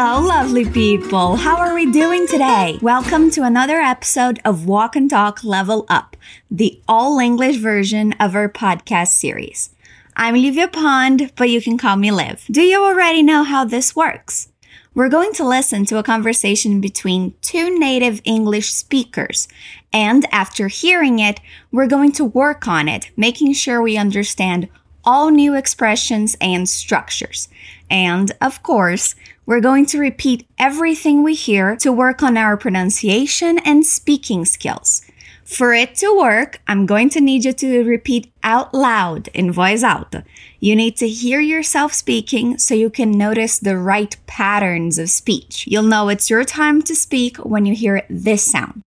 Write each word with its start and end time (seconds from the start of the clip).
Hello, 0.00 0.24
lovely 0.24 0.64
people. 0.64 1.34
How 1.34 1.56
are 1.56 1.74
we 1.74 1.90
doing 1.90 2.28
today? 2.28 2.78
Welcome 2.80 3.32
to 3.32 3.42
another 3.42 3.80
episode 3.80 4.38
of 4.44 4.64
Walk 4.64 4.94
and 4.94 5.10
Talk 5.10 5.42
Level 5.42 5.86
Up, 5.88 6.16
the 6.48 6.80
all 6.86 7.18
English 7.18 7.56
version 7.56 8.12
of 8.20 8.36
our 8.36 8.48
podcast 8.48 9.08
series. 9.08 9.70
I'm 10.14 10.36
Livia 10.36 10.68
Pond, 10.68 11.32
but 11.34 11.50
you 11.50 11.60
can 11.60 11.76
call 11.78 11.96
me 11.96 12.12
Liv. 12.12 12.44
Do 12.48 12.62
you 12.62 12.80
already 12.80 13.24
know 13.24 13.42
how 13.42 13.64
this 13.64 13.96
works? 13.96 14.52
We're 14.94 15.08
going 15.08 15.32
to 15.32 15.44
listen 15.44 15.84
to 15.86 15.98
a 15.98 16.04
conversation 16.04 16.80
between 16.80 17.34
two 17.42 17.76
native 17.76 18.20
English 18.22 18.72
speakers. 18.72 19.48
And 19.92 20.32
after 20.32 20.68
hearing 20.68 21.18
it, 21.18 21.40
we're 21.72 21.88
going 21.88 22.12
to 22.12 22.24
work 22.24 22.68
on 22.68 22.86
it, 22.86 23.10
making 23.16 23.54
sure 23.54 23.82
we 23.82 23.96
understand 23.96 24.68
all 25.04 25.30
new 25.30 25.54
expressions 25.54 26.36
and 26.40 26.68
structures. 26.68 27.48
And 27.90 28.32
of 28.40 28.62
course, 28.62 29.14
we're 29.46 29.60
going 29.60 29.86
to 29.86 29.98
repeat 29.98 30.46
everything 30.58 31.22
we 31.22 31.34
hear 31.34 31.76
to 31.76 31.90
work 31.90 32.22
on 32.22 32.36
our 32.36 32.56
pronunciation 32.56 33.58
and 33.60 33.86
speaking 33.86 34.44
skills. 34.44 35.02
For 35.48 35.72
it 35.72 35.94
to 35.96 36.14
work, 36.14 36.60
I'm 36.68 36.84
going 36.84 37.08
to 37.10 37.22
need 37.22 37.46
you 37.46 37.54
to 37.54 37.82
repeat 37.82 38.30
out 38.42 38.74
loud 38.74 39.28
in 39.28 39.50
voice 39.50 39.82
alta. 39.82 40.24
You 40.60 40.76
need 40.76 40.98
to 40.98 41.08
hear 41.08 41.40
yourself 41.40 41.94
speaking 41.94 42.58
so 42.58 42.74
you 42.74 42.90
can 42.90 43.12
notice 43.12 43.58
the 43.58 43.78
right 43.78 44.14
patterns 44.26 44.98
of 44.98 45.08
speech. 45.08 45.66
You'll 45.66 45.84
know 45.84 46.10
it's 46.10 46.28
your 46.28 46.44
time 46.44 46.82
to 46.82 46.94
speak 46.94 47.38
when 47.38 47.64
you 47.64 47.74
hear 47.74 48.02
this 48.10 48.44
sound. 48.44 48.82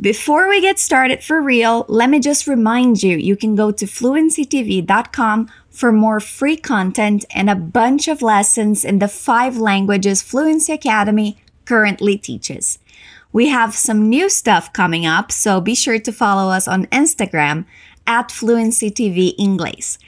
Before 0.00 0.48
we 0.48 0.60
get 0.60 0.80
started 0.80 1.22
for 1.22 1.40
real, 1.40 1.86
let 1.88 2.10
me 2.10 2.18
just 2.18 2.48
remind 2.48 3.04
you 3.04 3.16
you 3.16 3.36
can 3.36 3.54
go 3.54 3.70
to 3.70 3.86
fluencytv.com 3.86 5.48
for 5.70 5.92
more 5.92 6.18
free 6.18 6.56
content 6.56 7.24
and 7.30 7.48
a 7.48 7.54
bunch 7.54 8.08
of 8.08 8.20
lessons 8.20 8.84
in 8.84 8.98
the 8.98 9.06
five 9.06 9.56
languages 9.56 10.20
Fluency 10.20 10.72
Academy 10.72 11.38
currently 11.64 12.18
teaches. 12.18 12.80
We 13.32 13.48
have 13.48 13.76
some 13.76 14.08
new 14.08 14.28
stuff 14.28 14.72
coming 14.72 15.06
up, 15.06 15.30
so 15.30 15.60
be 15.60 15.76
sure 15.76 16.00
to 16.00 16.12
follow 16.12 16.50
us 16.50 16.66
on 16.66 16.86
Instagram 16.86 17.64
at 18.04 18.30
FluencyTV 18.30 19.34
English. 19.38 19.98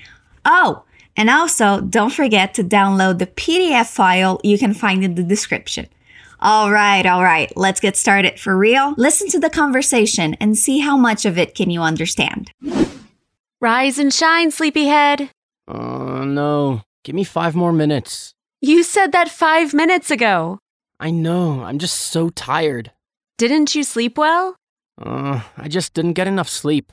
Oh, 0.45 0.83
and 1.17 1.31
also 1.31 1.81
don't 1.81 2.13
forget 2.13 2.55
to 2.55 2.65
download 2.65 3.19
the 3.19 3.29
PDF 3.29 3.87
file 3.87 4.41
you 4.43 4.59
can 4.59 4.75
find 4.75 5.05
in 5.05 5.15
the 5.15 5.23
description. 5.23 5.87
All 6.41 6.71
right, 6.71 7.07
all 7.07 7.23
right, 7.23 7.51
let's 7.57 7.81
get 7.81 7.97
started 7.97 8.39
for 8.39 8.57
real. 8.57 8.95
Listen 8.97 9.29
to 9.31 9.41
the 9.41 9.51
conversation 9.51 10.35
and 10.35 10.57
see 10.57 10.79
how 10.79 10.97
much 10.97 11.25
of 11.25 11.39
it 11.39 11.55
can 11.55 11.71
you 11.71 11.81
understand. 11.83 12.51
Rise 13.61 13.99
and 13.99 14.13
shine, 14.13 14.51
sleepyhead. 14.51 15.31
Uh, 15.67 16.25
no. 16.25 16.83
Give 17.05 17.15
me 17.15 17.25
five 17.25 17.55
more 17.55 17.73
minutes. 17.73 18.35
You 18.61 18.83
said 18.83 19.13
that 19.13 19.31
five 19.31 19.73
minutes 19.73 20.11
ago. 20.11 20.59
I 20.99 21.11
know, 21.11 21.63
I'm 21.63 21.79
just 21.79 21.97
so 21.99 22.31
tired. 22.31 22.93
Didn't 23.39 23.75
you 23.75 23.83
sleep 23.83 24.19
well? 24.19 24.57
Uh, 25.01 25.43
I 25.57 25.69
just 25.69 25.95
didn't 25.95 26.15
get 26.15 26.27
enough 26.27 26.49
sleep. 26.49 26.93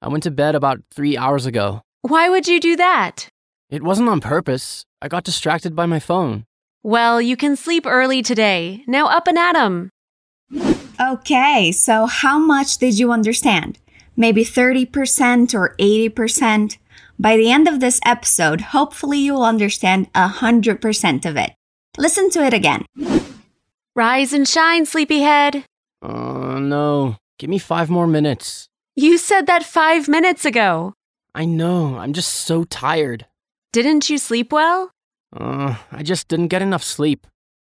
I 0.00 0.08
went 0.08 0.22
to 0.24 0.30
bed 0.30 0.54
about 0.54 0.80
three 0.90 1.16
hours 1.16 1.46
ago. 1.46 1.82
Why 2.00 2.28
would 2.28 2.48
you 2.48 2.60
do 2.60 2.76
that? 2.76 3.28
It 3.70 3.82
wasn't 3.82 4.08
on 4.08 4.20
purpose. 4.20 4.84
I 5.00 5.08
got 5.08 5.24
distracted 5.24 5.76
by 5.76 5.86
my 5.86 6.00
phone. 6.00 6.44
Well, 6.82 7.20
you 7.20 7.36
can 7.36 7.56
sleep 7.56 7.86
early 7.86 8.22
today. 8.22 8.82
Now 8.86 9.06
up 9.06 9.28
and 9.28 9.38
at 9.38 9.54
'em. 9.56 9.90
Okay, 11.00 11.72
so 11.72 12.06
how 12.06 12.38
much 12.38 12.78
did 12.78 12.98
you 12.98 13.12
understand? 13.12 13.78
Maybe 14.16 14.44
30% 14.44 15.54
or 15.54 15.74
80%? 15.78 16.78
By 17.18 17.36
the 17.36 17.50
end 17.50 17.68
of 17.68 17.80
this 17.80 18.00
episode, 18.04 18.60
hopefully 18.72 19.18
you'll 19.18 19.44
understand 19.44 20.08
100% 20.14 21.24
of 21.24 21.36
it. 21.36 21.52
Listen 21.96 22.30
to 22.30 22.44
it 22.44 22.52
again. 22.52 22.84
Rise 23.94 24.32
and 24.32 24.46
shine, 24.48 24.84
sleepyhead. 24.86 25.64
Uh, 26.02 26.58
no. 26.58 27.16
Give 27.38 27.48
me 27.50 27.58
five 27.58 27.90
more 27.90 28.06
minutes. 28.06 28.68
You 28.96 29.18
said 29.18 29.46
that 29.46 29.64
five 29.64 30.08
minutes 30.08 30.44
ago. 30.44 30.94
I 31.34 31.44
know, 31.44 31.96
I'm 31.98 32.12
just 32.12 32.32
so 32.32 32.64
tired. 32.64 33.26
Didn't 33.72 34.10
you 34.10 34.18
sleep 34.18 34.52
well? 34.52 34.90
Uh, 35.34 35.76
I 35.90 36.02
just 36.02 36.28
didn't 36.28 36.48
get 36.48 36.62
enough 36.62 36.82
sleep. 36.82 37.26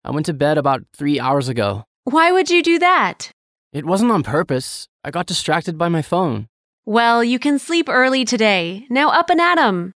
I 0.04 0.10
went 0.10 0.26
to 0.26 0.34
bed 0.34 0.58
about 0.58 0.84
three 0.96 1.18
hours 1.18 1.48
ago. 1.48 1.84
Why 2.04 2.30
would 2.32 2.50
you 2.50 2.62
do 2.62 2.78
that? 2.78 3.30
It 3.72 3.84
wasn't 3.84 4.12
on 4.12 4.22
purpose. 4.22 4.86
I 5.02 5.10
got 5.10 5.26
distracted 5.26 5.76
by 5.76 5.88
my 5.88 6.02
phone. 6.02 6.46
Well, 6.84 7.24
you 7.24 7.38
can 7.38 7.58
sleep 7.58 7.88
early 7.88 8.24
today. 8.24 8.86
Now 8.88 9.10
up 9.10 9.30
and 9.30 9.40
at 9.40 9.58
'em. 9.58 9.92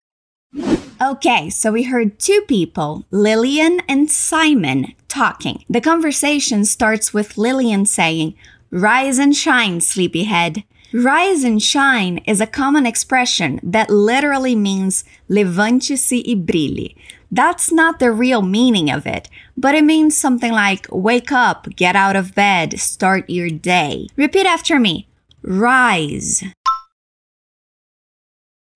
Okay, 1.03 1.51
so 1.51 1.73
we 1.73 1.83
heard 1.83 2.19
two 2.19 2.43
people, 2.49 3.05
Lillian 3.11 3.81
and 3.89 4.11
Simon, 4.11 4.95
talking. 5.09 5.65
The 5.69 5.81
conversation 5.81 6.65
starts 6.65 7.13
with 7.13 7.37
Lillian 7.37 7.85
saying, 7.85 8.35
Rise 8.71 9.19
and 9.19 9.37
shine, 9.37 9.81
sleepyhead. 9.81 10.65
Rise 10.95 11.45
and 11.45 11.63
shine 11.63 12.19
is 12.27 12.41
a 12.41 12.47
common 12.47 12.87
expression 12.87 13.61
that 13.63 13.91
literally 13.91 14.55
means 14.57 15.05
levante-se 15.29 16.19
e 16.19 16.35
brilhe. 16.35 16.95
That's 17.31 17.73
not 17.73 17.99
the 17.99 18.13
real 18.13 18.43
meaning 18.43 18.91
of 18.91 19.07
it, 19.07 19.29
but 19.57 19.75
it 19.75 19.85
means 19.85 20.17
something 20.17 20.53
like 20.53 20.87
wake 20.91 21.33
up, 21.33 21.67
get 21.77 21.97
out 21.97 22.17
of 22.17 22.35
bed, 22.35 22.79
start 22.79 23.29
your 23.29 23.51
day. 23.51 24.07
Repeat 24.17 24.47
after 24.47 24.79
me. 24.79 25.09
Rise. 25.43 26.45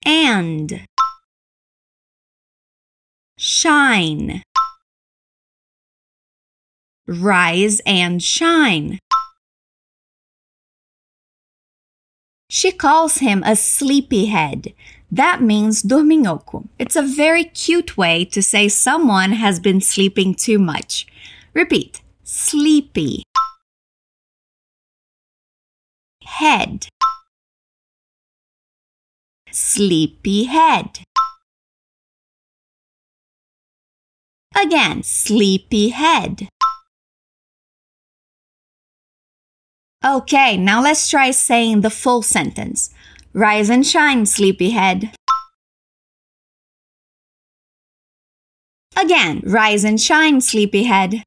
And. 0.05 0.87
Shine. 3.39 4.43
Rise 7.07 7.81
and 7.87 8.23
shine. 8.23 8.99
She 12.49 12.73
calls 12.73 13.19
him 13.19 13.43
a 13.47 13.55
sleepyhead. 13.55 14.75
That 15.13 15.43
means 15.43 15.83
dorminhoco. 15.83 16.69
It's 16.79 16.95
a 16.95 17.03
very 17.03 17.45
cute 17.45 17.97
way 17.97 18.25
to 18.27 18.41
say 18.41 18.69
someone 18.69 19.33
has 19.33 19.59
been 19.59 19.81
sleeping 19.81 20.35
too 20.35 20.59
much. 20.59 21.07
Repeat. 21.53 22.01
Sleepy. 22.23 23.25
Head. 26.25 26.87
Sleepy 29.51 30.45
head. 30.45 31.01
Again, 34.57 35.03
sleepy 35.03 35.89
head. 35.89 36.49
Okay, 40.05 40.57
now 40.57 40.81
let's 40.81 41.09
try 41.09 41.31
saying 41.31 41.81
the 41.81 41.91
full 41.91 42.23
sentence. 42.23 42.91
Rise 43.33 43.71
and 43.71 43.87
shine, 43.87 44.27
sleepyhead. 44.27 45.13
Again, 49.01 49.43
rise 49.45 49.85
and 49.85 50.01
shine, 50.01 50.41
sleepyhead. 50.41 51.23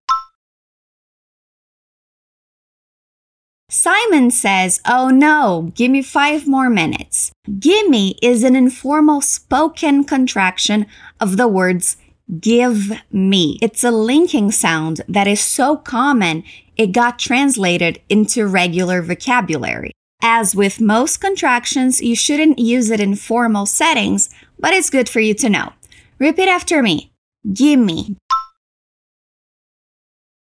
Simon 3.70 4.32
says, 4.32 4.82
Oh 4.86 5.08
no, 5.10 5.72
give 5.76 5.90
me 5.90 6.02
five 6.02 6.46
more 6.46 6.70
minutes. 6.70 7.32
Gimme 7.58 8.18
is 8.22 8.44
an 8.44 8.56
informal 8.56 9.22
spoken 9.22 10.04
contraction 10.04 10.86
of 11.22 11.38
the 11.38 11.48
words 11.48 11.98
give 12.40 12.92
me. 13.12 13.58
It's 13.62 13.84
a 13.84 13.92
linking 13.92 14.52
sound 14.52 15.02
that 15.08 15.28
is 15.28 15.40
so 15.40 15.78
common 15.78 16.44
it 16.76 16.92
got 16.92 17.18
translated 17.18 18.02
into 18.10 18.46
regular 18.46 19.02
vocabulary. 19.02 19.92
As 20.26 20.56
with 20.56 20.80
most 20.80 21.18
contractions, 21.18 22.02
you 22.02 22.16
shouldn't 22.16 22.58
use 22.58 22.90
it 22.90 23.02
in 23.02 23.16
formal 23.18 23.66
settings, 23.66 24.30
but 24.58 24.74
it's 24.74 24.90
good 24.90 25.10
for 25.10 25.20
you 25.20 25.34
to 25.34 25.50
know. 25.50 25.74
Repeat 26.18 26.48
after 26.48 26.82
me. 26.82 27.12
Give 27.54 27.78
me. 27.78 28.16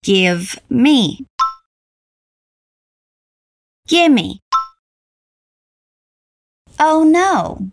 Give 0.04 0.60
me. 0.70 1.26
Gimme. 3.88 4.40
Oh 6.78 7.02
no. 7.02 7.70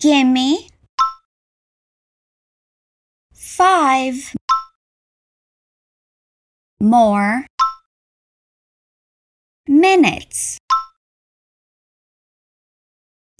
Gimme. 0.00 0.68
Five. 3.32 4.34
More. 6.78 7.46
Minutes. 9.74 10.56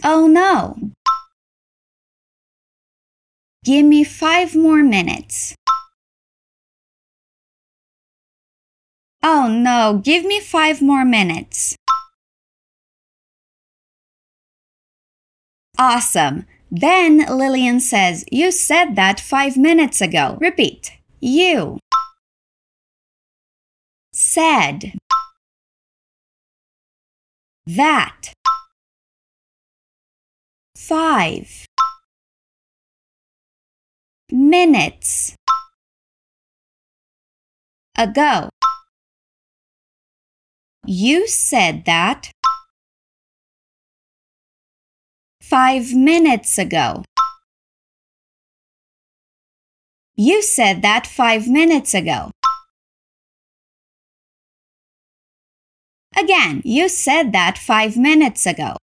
Oh 0.03 0.27
no. 0.27 0.91
Give 3.65 3.87
me 3.87 4.03
five 4.03 4.57
more 4.57 4.83
minutes. 4.83 5.55
Oh 9.23 9.47
no, 9.47 10.01
give 10.03 10.25
me 10.25 10.41
five 10.41 10.83
more 10.83 11.05
minutes. 11.05 11.77
Awesome. 15.79 16.47
Then 16.69 17.27
Lillian 17.31 17.79
says, 17.79 18.25
You 18.33 18.51
said 18.51 18.97
that 18.97 19.21
five 19.21 19.57
minutes 19.57 20.01
ago. 20.01 20.37
Repeat. 20.41 20.99
You 21.21 21.79
said 24.13 24.95
that 27.67 28.33
five 30.77 31.67
minutes 34.31 35.35
ago. 37.97 38.51
You 40.87 41.27
said 41.27 41.85
that 41.87 42.31
five 45.41 45.95
minutes 45.95 46.59
ago. 46.59 47.05
You 50.17 50.43
said 50.43 50.83
that 50.83 51.07
five 51.07 51.49
minutes 51.49 51.95
ago. 51.95 52.31
Again, 56.17 56.63
you 56.65 56.89
said 56.89 57.33
that 57.33 57.59
five 57.59 57.97
minutes 57.97 58.47
ago. 58.47 58.77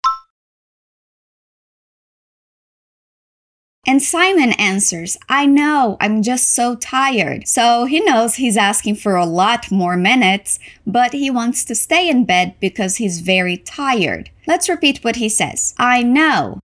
And 3.87 4.03
Simon 4.03 4.53
answers, 4.53 5.17
I 5.31 5.47
know, 5.47 5.97
I'm 5.99 6.23
just 6.23 6.55
so 6.55 6.77
tired. 6.77 7.49
So 7.49 7.87
he 7.87 8.01
knows 8.01 8.35
he's 8.35 8.59
asking 8.59 8.97
for 8.97 9.17
a 9.17 9.25
lot 9.25 9.71
more 9.71 9.97
minutes, 9.97 10.59
but 10.87 11.15
he 11.15 11.31
wants 11.31 11.65
to 11.65 11.75
stay 11.75 12.11
in 12.11 12.27
bed 12.27 12.55
because 12.61 12.97
he's 12.97 13.21
very 13.21 13.57
tired. 13.57 14.31
Let's 14.47 14.69
repeat 14.69 15.03
what 15.03 15.17
he 15.17 15.31
says 15.31 15.75
I 15.79 16.03
know. 16.03 16.61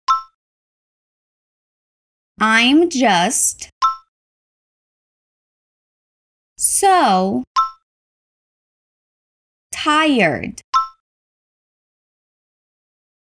I'm 2.39 2.91
just 2.91 3.71
so 6.59 7.45
tired. 9.85 10.63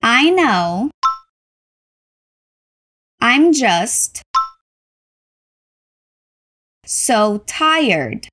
I 0.03 0.31
know. 0.31 0.91
I'm 3.21 3.53
just 3.53 4.23
so 6.87 7.43
tired. 7.47 8.29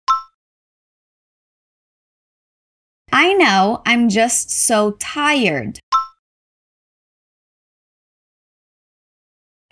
I 3.11 3.33
know 3.33 3.81
I'm 3.85 4.07
just 4.07 4.49
so 4.49 4.91
tired. 4.91 5.79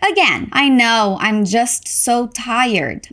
Again, 0.02 0.50
I 0.52 0.68
know 0.68 1.16
I'm 1.18 1.46
just 1.46 1.88
so 1.88 2.26
tired. 2.26 3.08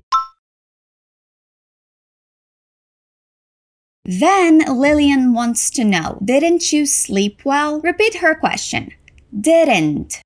Then 4.07 4.59
Lillian 4.59 5.33
wants 5.33 5.69
to 5.71 5.83
know 5.83 6.18
Didn't 6.24 6.71
you 6.71 6.86
sleep 6.86 7.42
well? 7.44 7.81
Repeat 7.81 8.15
her 8.15 8.33
question. 8.33 8.94
Didn't 9.38 10.21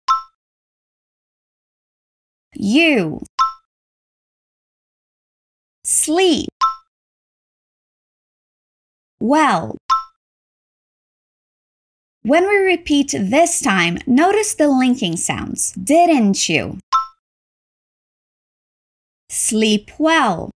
you 2.53 3.21
sleep 5.83 6.49
well. 9.19 9.77
When 12.23 12.47
we 12.47 12.57
repeat 12.57 13.15
this 13.17 13.61
time, 13.61 13.97
notice 14.05 14.53
the 14.53 14.67
linking 14.67 15.17
sounds. 15.17 15.71
Didn't 15.71 16.47
you? 16.47 16.77
Sleep 19.29 19.89
well. 19.97 20.51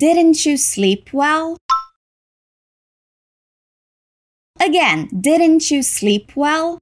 Didn't 0.00 0.46
you 0.46 0.56
sleep 0.56 1.12
well? 1.12 1.58
Again, 4.58 5.10
didn't 5.20 5.70
you 5.70 5.82
sleep 5.82 6.32
well? 6.34 6.78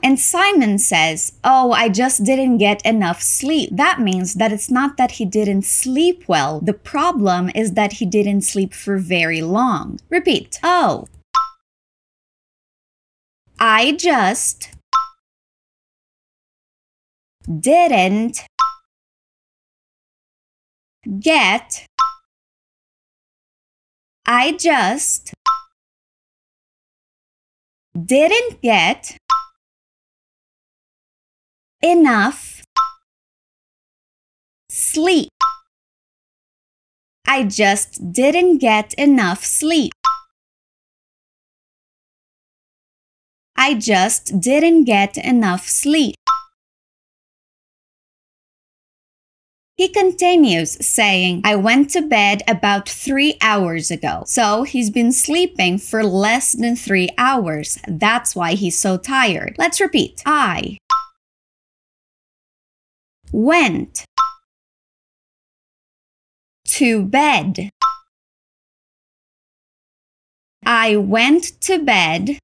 And 0.00 0.20
Simon 0.20 0.78
says, 0.78 1.32
Oh, 1.42 1.72
I 1.72 1.88
just 1.88 2.22
didn't 2.22 2.58
get 2.58 2.86
enough 2.86 3.20
sleep. 3.20 3.70
That 3.72 4.00
means 4.00 4.34
that 4.34 4.52
it's 4.52 4.70
not 4.70 4.96
that 4.96 5.12
he 5.12 5.24
didn't 5.24 5.62
sleep 5.62 6.28
well. 6.28 6.60
The 6.60 6.72
problem 6.72 7.50
is 7.52 7.72
that 7.72 7.94
he 7.94 8.06
didn't 8.06 8.42
sleep 8.42 8.74
for 8.74 8.98
very 8.98 9.42
long. 9.42 9.98
Repeat. 10.08 10.60
Oh. 10.62 11.08
I 13.58 13.90
just 13.98 14.68
didn't 17.58 18.46
get 21.20 21.86
I 24.24 24.52
just 24.52 25.32
didn't 27.92 28.62
get 28.62 29.16
enough 31.82 32.62
sleep. 34.70 35.28
I 37.26 37.44
just 37.44 38.12
didn't 38.12 38.58
get 38.58 38.94
enough 38.94 39.44
sleep. 39.44 39.92
I 43.56 43.74
just 43.74 44.40
didn't 44.40 44.84
get 44.84 45.16
enough 45.16 45.68
sleep. 45.68 46.21
He 49.76 49.88
continues 49.88 50.84
saying, 50.86 51.40
I 51.44 51.56
went 51.56 51.90
to 51.90 52.02
bed 52.02 52.42
about 52.46 52.88
three 52.88 53.38
hours 53.40 53.90
ago. 53.90 54.22
So 54.26 54.64
he's 54.64 54.90
been 54.90 55.12
sleeping 55.12 55.78
for 55.78 56.04
less 56.04 56.52
than 56.52 56.76
three 56.76 57.08
hours. 57.16 57.78
That's 57.88 58.36
why 58.36 58.52
he's 58.52 58.78
so 58.78 58.96
tired. 58.98 59.56
Let's 59.58 59.80
repeat. 59.80 60.22
I 60.26 60.78
went 63.32 64.04
to 66.66 67.04
bed. 67.04 67.70
I 70.64 70.96
went 70.96 71.60
to 71.62 71.78
bed 71.78 72.38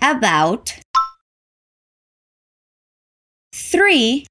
about 0.00 0.80
three. 3.72 4.26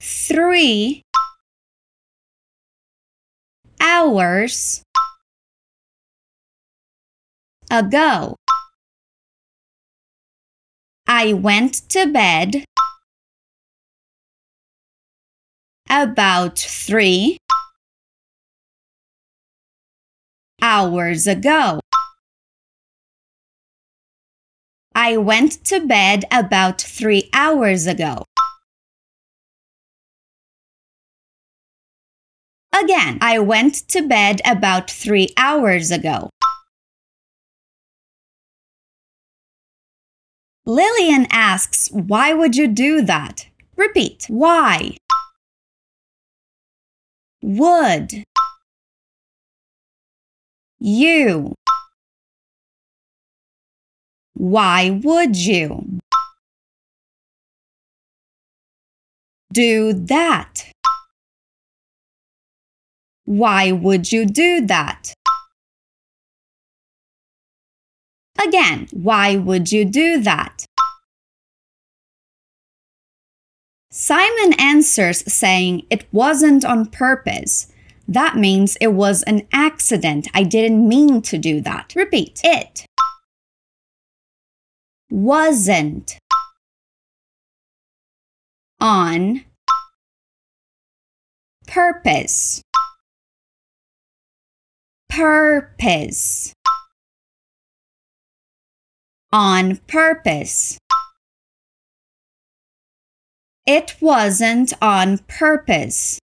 Three. 0.00 1.02
Hours. 3.80 4.84
Ago. 7.70 8.36
I 11.08 11.32
went 11.32 11.88
to 11.90 12.06
bed. 12.06 12.64
About 15.90 16.58
three. 16.58 17.38
Hours 20.62 21.26
ago. 21.26 21.80
I 24.94 25.16
went 25.16 25.64
to 25.64 25.80
bed 25.80 26.24
about 26.30 26.80
three 26.80 27.28
hours 27.32 27.88
ago. 27.88 28.24
Again, 32.72 33.18
I 33.20 33.40
went 33.40 33.88
to 33.88 34.02
bed 34.06 34.40
about 34.44 34.88
three 34.90 35.32
hours 35.36 35.90
ago. 35.90 36.30
Lillian 40.64 41.26
asks, 41.30 41.88
Why 41.90 42.32
would 42.32 42.56
you 42.56 42.68
do 42.68 43.02
that? 43.02 43.46
Repeat. 43.76 44.26
Why? 44.28 44.96
Would. 47.42 48.24
You. 50.78 51.54
Why 54.34 54.90
would 54.90 55.36
you? 55.36 56.00
Do 59.52 59.92
that. 59.92 60.66
Why 63.24 63.70
would 63.72 64.10
you 64.12 64.26
do 64.26 64.66
that? 64.66 65.14
Again, 68.44 68.88
why 68.92 69.36
would 69.36 69.70
you 69.70 69.84
do 69.84 70.20
that? 70.22 70.66
Simon 73.90 74.54
answers 74.58 75.32
saying 75.32 75.86
it 75.88 76.04
wasn't 76.12 76.64
on 76.64 76.86
purpose. 76.86 77.68
That 78.08 78.36
means 78.36 78.76
it 78.80 78.88
was 78.88 79.22
an 79.22 79.46
accident. 79.52 80.26
I 80.34 80.42
didn't 80.42 80.86
mean 80.86 81.22
to 81.22 81.38
do 81.38 81.60
that. 81.60 81.92
Repeat. 81.94 82.40
It 82.42 82.84
wasn't 85.14 86.18
on 88.80 89.44
purpose. 91.68 92.60
Purpose. 95.08 96.52
On 99.32 99.76
purpose. 99.86 100.78
It 103.64 103.94
wasn't 104.00 104.72
on 104.82 105.18
purpose. 105.28 106.18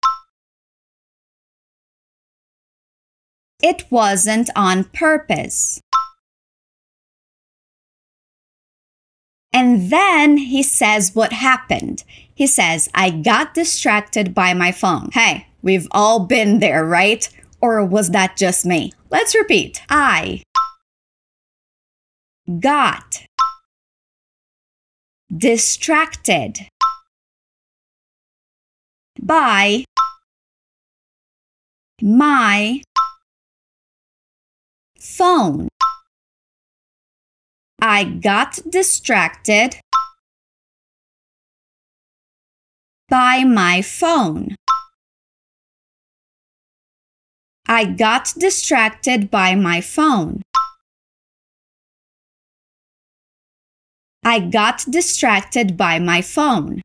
It 3.61 3.83
wasn't 3.91 4.49
on 4.55 4.85
purpose. 4.85 5.81
And 9.57 9.91
then 9.91 10.37
he 10.37 10.63
says 10.63 11.15
what 11.15 11.33
happened. 11.33 12.05
He 12.35 12.47
says, 12.47 12.91
I 12.93 13.09
got 13.09 13.55
distracted 13.55 14.35
by 14.35 14.53
my 14.53 14.71
phone. 14.71 15.09
Hey, 15.15 15.47
we've 15.63 15.89
all 15.93 16.27
been 16.27 16.59
there, 16.59 16.85
right? 16.85 17.27
Or 17.63 17.83
was 17.83 18.11
that 18.11 18.37
just 18.37 18.67
me? 18.67 18.93
Let's 19.09 19.35
repeat. 19.35 19.81
I 19.89 20.43
got 22.61 23.25
distracted 25.35 26.69
by 29.23 29.87
my 32.03 32.83
phone. 35.01 35.69
I 37.89 38.03
got 38.03 38.59
distracted 38.69 39.77
by 43.09 43.45
my 43.45 43.81
phone. 43.81 44.57
I 47.69 47.85
got 47.85 48.35
distracted 48.37 49.31
by 49.31 49.55
my 49.55 49.81
phone. 49.81 50.43
I 54.25 54.41
got 54.41 54.85
distracted 54.91 55.77
by 55.77 56.01
my 56.01 56.23
phone. 56.23 56.83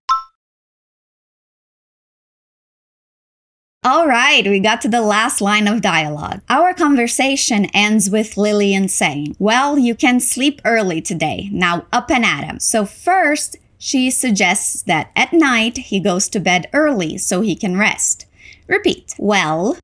All 3.84 4.08
right, 4.08 4.46
we 4.46 4.60
got 4.60 4.80
to 4.82 4.88
the 4.88 5.02
last 5.02 5.42
line 5.42 5.68
of 5.68 5.82
dialogue. 5.82 6.42
Our 6.50 6.72
conversation 6.72 7.66
ends 7.74 8.12
with 8.12 8.38
Lillian 8.38 8.88
saying, 8.88 9.36
Well, 9.40 9.80
you 9.80 9.96
can 9.96 10.20
sleep 10.20 10.62
early 10.64 11.02
today. 11.02 11.50
Now 11.52 11.88
up 11.92 12.12
and 12.12 12.24
at 12.24 12.44
him. 12.44 12.60
So, 12.60 12.86
first, 12.86 13.56
she 13.80 14.12
suggests 14.12 14.84
that 14.84 15.10
at 15.16 15.34
night 15.34 15.80
he 15.80 16.00
goes 16.00 16.30
to 16.30 16.40
bed 16.40 16.70
early 16.74 17.18
so 17.18 17.42
he 17.42 17.56
can 17.56 17.76
rest. 17.76 18.28
Repeat. 18.68 19.16
Well, 19.18 19.80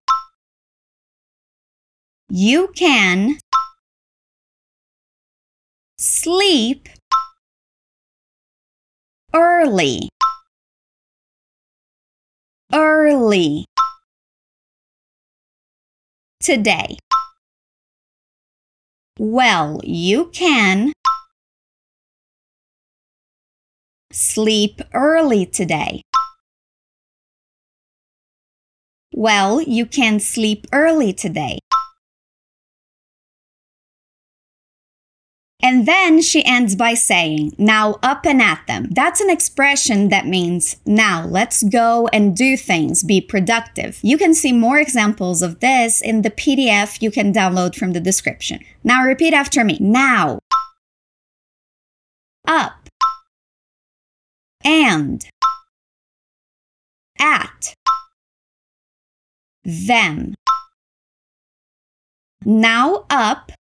you 2.29 2.67
can 2.75 3.39
sleep 5.97 6.87
early. 9.33 10.09
Early 12.71 13.65
today. 16.47 16.95
Well, 19.19 19.81
you 19.83 20.27
can 20.27 20.93
sleep 24.13 24.79
early 24.93 25.45
today. 25.45 26.03
Well, 29.13 29.61
you 29.61 29.85
can 29.85 30.21
sleep 30.21 30.67
early 30.71 31.11
today. 31.11 31.59
And 35.67 35.85
then 35.85 36.21
she 36.21 36.45
ends 36.45 36.77
by 36.77 36.93
saying, 36.93 37.53
now 37.57 37.99
up 38.01 38.25
and 38.25 38.41
at 38.41 38.65
them. 38.67 38.87
That's 38.89 39.19
an 39.19 39.29
expression 39.29 40.07
that 40.07 40.25
means, 40.25 40.77
now 40.85 41.25
let's 41.25 41.61
go 41.61 42.07
and 42.13 42.33
do 42.33 42.55
things, 42.55 43.03
be 43.03 43.19
productive. 43.19 43.99
You 44.01 44.17
can 44.17 44.33
see 44.33 44.53
more 44.53 44.79
examples 44.79 45.41
of 45.41 45.59
this 45.59 45.99
in 45.99 46.21
the 46.21 46.31
PDF 46.31 47.01
you 47.01 47.11
can 47.11 47.33
download 47.33 47.75
from 47.75 47.91
the 47.91 47.99
description. 47.99 48.63
Now 48.85 49.03
repeat 49.03 49.33
after 49.33 49.65
me. 49.65 49.77
Now. 49.81 50.39
Up. 52.47 52.87
And. 54.63 55.25
At. 57.19 57.73
Them. 59.65 60.33
Now 62.45 63.03
up 63.09 63.51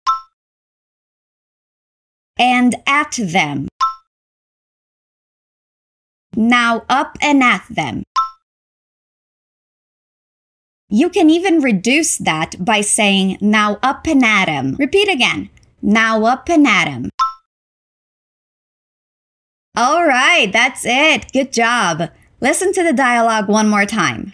and 2.38 2.75
at 2.87 3.19
them. 3.21 3.69
Now 6.35 6.85
up 6.88 7.16
and 7.23 7.43
at 7.43 7.64
them. 7.71 8.02
You 10.88 11.09
can 11.11 11.31
even 11.31 11.61
reduce 11.61 12.19
that 12.19 12.55
by 12.64 12.81
saying 12.81 13.38
now 13.40 13.78
up 13.83 14.07
and 14.07 14.25
at 14.25 14.49
him. 14.49 14.76
Repeat 14.78 15.09
again. 15.09 15.50
Now 15.83 16.25
up 16.25 16.49
and 16.49 16.66
at 16.66 16.88
him. 16.88 17.11
All 19.76 20.07
right, 20.07 20.50
that's 20.52 20.85
it. 20.87 21.33
Good 21.33 21.52
job. 21.52 22.11
Listen 22.40 22.73
to 22.73 22.83
the 22.83 22.93
dialogue 22.93 23.49
one 23.49 23.69
more 23.69 23.85
time. 23.85 24.33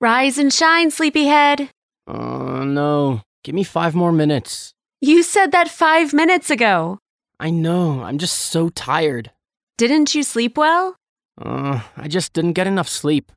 Rise 0.00 0.38
and 0.38 0.52
shine, 0.52 0.90
sleepyhead. 0.90 1.70
Oh, 2.06 2.64
no. 2.64 3.22
Give 3.42 3.54
me 3.54 3.64
five 3.64 3.94
more 3.94 4.12
minutes. 4.12 4.73
You 5.04 5.22
said 5.22 5.52
that 5.52 5.68
five 5.68 6.14
minutes 6.14 6.48
ago. 6.48 6.98
I 7.38 7.50
know. 7.50 8.02
I'm 8.04 8.16
just 8.16 8.38
so 8.38 8.70
tired. 8.70 9.32
Didn't 9.76 10.14
you 10.14 10.22
sleep 10.22 10.56
well? 10.56 10.96
Uh, 11.38 11.82
I 11.94 12.08
just 12.08 12.32
didn't 12.32 12.54
get 12.54 12.66
enough 12.66 12.88
sleep. 12.88 13.30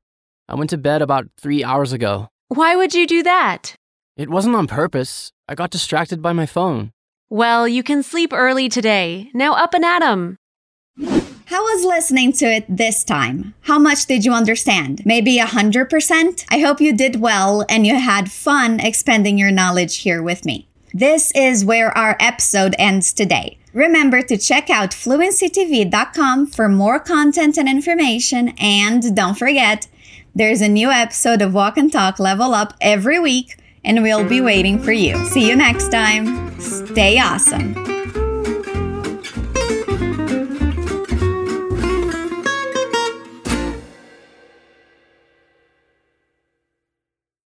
I 0.48 0.56
went 0.56 0.70
to 0.70 0.78
bed 0.78 1.02
about 1.02 1.28
three 1.38 1.66
hours 1.66 1.92
ago. 1.92 2.30
Why 2.48 2.78
would 2.78 2.94
you 2.94 3.06
do 3.06 3.22
that? 3.24 3.76
It 4.16 4.30
wasn't 4.30 4.56
on 4.56 4.68
purpose. 4.68 5.34
I 5.50 5.56
got 5.56 5.70
distracted 5.70 6.22
by 6.22 6.32
my 6.32 6.46
phone. 6.46 6.94
Well, 7.30 7.68
you 7.68 7.84
can 7.84 8.02
sleep 8.02 8.32
early 8.32 8.70
today. 8.70 9.30
Now 9.34 9.52
up 9.52 9.74
and 9.74 9.84
at 9.84 10.02
'em. 10.02 10.38
How 11.48 11.64
was 11.64 11.84
listening 11.84 12.32
to 12.40 12.46
it 12.46 12.64
this 12.70 13.04
time? 13.04 13.56
How 13.64 13.78
much 13.78 14.06
did 14.06 14.24
you 14.24 14.32
understand? 14.32 15.02
Maybe 15.06 15.38
a 15.38 15.46
100%? 15.46 16.46
I 16.50 16.60
hope 16.60 16.80
you 16.80 16.94
did 16.96 17.20
well 17.20 17.66
and 17.68 17.86
you 17.86 17.96
had 17.96 18.32
fun 18.32 18.80
expanding 18.80 19.38
your 19.38 19.52
knowledge 19.52 19.98
here 19.98 20.24
with 20.24 20.46
me. 20.46 20.67
This 20.94 21.32
is 21.36 21.66
where 21.66 21.96
our 21.98 22.16
episode 22.20 22.76
ends 22.80 23.14
today. 23.14 23.58
Remember 23.74 24.22
to 24.22 24.38
check 24.38 24.70
out 24.70 24.92
fluencytv.com 24.92 26.48
for 26.48 26.70
more 26.70 27.00
content 27.00 27.58
and 27.58 27.70
information. 27.70 28.54
And 28.58 29.16
don't 29.16 29.38
forget, 29.38 29.88
there's 30.34 30.62
a 30.62 30.68
new 30.68 30.90
episode 30.90 31.42
of 31.42 31.54
Walk 31.54 31.78
and 31.78 31.92
Talk 31.92 32.20
Level 32.20 32.54
Up 32.54 32.74
every 32.82 33.20
week, 33.20 33.58
and 33.84 34.02
we'll 34.02 34.28
be 34.28 34.42
waiting 34.42 34.80
for 34.80 34.92
you. 34.92 35.24
See 35.26 35.48
you 35.48 35.56
next 35.56 35.92
time. 35.92 36.60
Stay 36.60 37.20
awesome. 37.20 37.97